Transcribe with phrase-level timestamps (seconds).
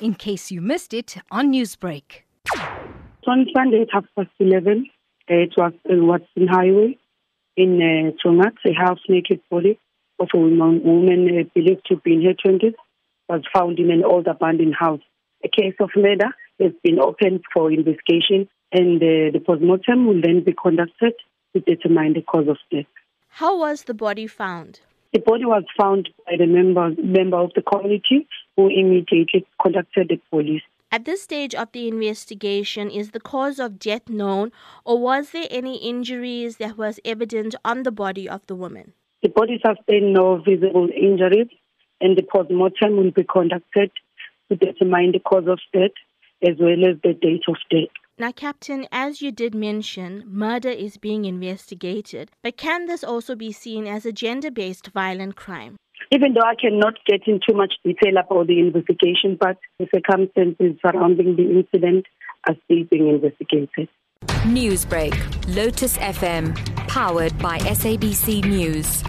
[0.00, 2.22] in case you missed it on Newsbreak.
[3.26, 4.86] On Sunday at half past 11,
[5.30, 6.98] uh, it was in Watson Highway
[7.56, 9.78] in uh, Tongaat, a half naked body
[10.20, 12.74] of a woman, woman uh, believed to be in her 20s
[13.28, 15.00] was found in an old abandoned house.
[15.44, 16.28] A case of murder
[16.60, 21.14] has been opened for investigation and uh, the postmortem will then be conducted
[21.54, 22.86] to determine the cause of death.
[23.28, 24.80] How was the body found?
[25.16, 30.20] The body was found by the member, member of the community who immediately contacted the
[30.28, 30.60] police.
[30.92, 34.52] At this stage of the investigation, is the cause of death known
[34.84, 38.92] or was there any injuries that was evident on the body of the woman?
[39.22, 41.48] The body sustained no visible injuries
[42.02, 43.90] and the post-mortem will be conducted
[44.50, 45.96] to determine the cause of death
[46.46, 47.88] as well as the date of death.
[48.18, 53.52] Now, Captain, as you did mention, murder is being investigated, but can this also be
[53.52, 55.76] seen as a gender based violent crime?
[56.10, 61.36] Even though I cannot get into much detail about the investigation, but the circumstances surrounding
[61.36, 62.06] the incident
[62.48, 63.90] are still being investigated.
[64.46, 65.14] Newsbreak,
[65.54, 66.56] Lotus FM,
[66.88, 69.02] powered by SABC News.